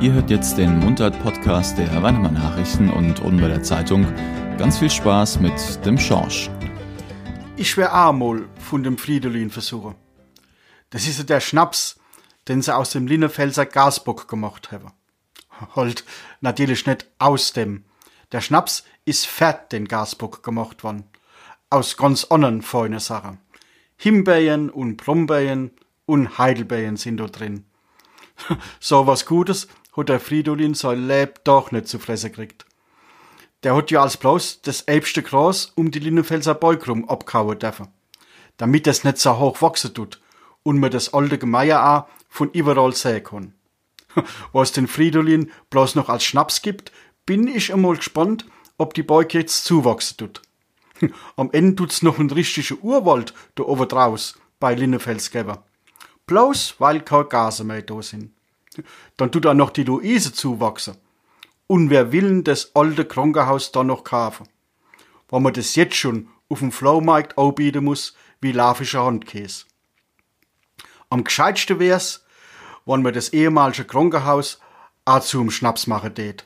[0.00, 4.06] Ihr hört jetzt den Mundart-Podcast der Weinemann Nachrichten und Unweiler Zeitung.
[4.56, 6.48] Ganz viel Spaß mit dem Schorsch.
[7.56, 9.96] Ich wär einmal von dem Fridolin versuchen.
[10.90, 11.98] Das ist ja der Schnaps,
[12.46, 14.92] den sie aus dem Linnefelser Gasbock gemacht haben.
[15.74, 16.04] Halt,
[16.40, 17.82] natürlich nicht aus dem.
[18.30, 21.10] Der Schnaps ist fett den Gasbock gemacht worden.
[21.70, 23.38] Aus ganz anderen feinen Sachen.
[23.96, 25.72] Himbeeren und Brombeeren
[26.06, 27.64] und Heidelbeeren sind da drin.
[28.78, 29.66] so was Gutes
[29.98, 32.64] hat der Fridolin sein Leben doch nicht zu fressen gekriegt.
[33.64, 37.88] Der hat ja als bloß das elbste Gras um die Linnenfelser Beugrum abkauen dürfen.
[38.56, 40.20] Damit es nicht so hoch wachsen tut
[40.62, 43.54] und man das alte Gemeier auch von überall sehen kann.
[44.52, 46.92] Was den Fridolin bloß noch als Schnaps gibt,
[47.26, 48.46] bin ich einmal gespannt,
[48.78, 50.42] ob die Beuge jetzt zuwachsen tut.
[51.36, 55.58] Am Ende tut's noch ein richtiger Urwald da oben draus bei Linnefels geben.
[56.26, 58.37] Bloß weil keine Gase mehr da sind.
[59.16, 60.96] Dann tut auch noch die Luise zuwachsen.
[61.66, 64.48] Und wer will das alte Krankenhaus da noch kaufen?
[65.30, 69.66] Wenn man das jetzt schon auf dem Flohmarkt anbieten muss, wie laufischer Handkäse.
[71.10, 72.24] Am gescheitsten wär's,
[72.86, 74.60] wenn man das ehemalige Krankenhaus
[75.04, 76.44] auch zum Schnaps machen tät.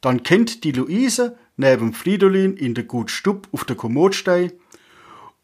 [0.00, 4.52] Dann kennt die Luise neben Fridolin in der gut Stub auf der Kommode stehen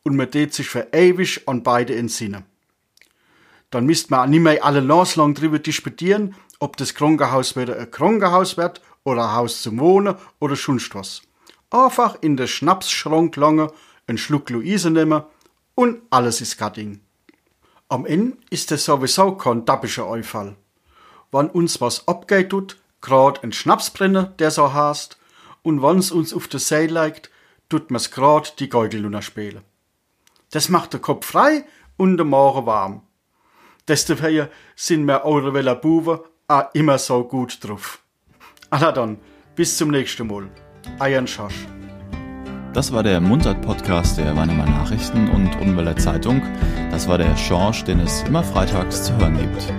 [0.02, 2.44] und man tät sich für ewig an beide entsinnen.
[3.70, 7.90] Dann müsst man nicht mehr alle Lans lang drüber disputieren, ob das Krankenhaus wieder ein
[7.90, 11.22] Krankenhaus wird oder ein Haus zum Wohnen oder sonst was.
[11.70, 13.72] Einfach in der Schnapsschrank lange
[14.06, 15.22] einen Schluck Luise nehmen
[15.74, 17.00] und alles ist Gatting.
[17.88, 20.56] Am Ende ist es sowieso kein dappischer Einfall.
[21.30, 25.18] Wann uns was abgeht tut, grad ein Schnaps brennen, der so heißt,
[25.62, 27.30] und wann's uns auf der See liegt,
[27.68, 29.62] tut mir's grad die Geugelunner spielen.
[30.50, 31.64] Das macht der Kopf frei
[31.96, 33.02] und der Magen warm.
[33.88, 38.00] Deswegen sind wir eure Welle Buben auch immer so gut drauf.
[38.70, 39.18] Also dann,
[39.54, 40.48] bis zum nächsten Mal.
[40.98, 41.66] Eiern Schorsch.
[42.72, 46.42] Das war der Mundart-Podcast der Weinemann Nachrichten und Unweiler Zeitung.
[46.90, 49.72] Das war der Schorsch, den es immer freitags zu hören gibt.